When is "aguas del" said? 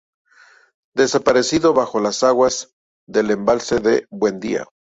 2.23-3.29